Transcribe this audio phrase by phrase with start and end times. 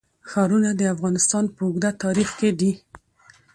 [0.29, 2.71] ښارونه د افغانستان په اوږده تاریخ کې دي.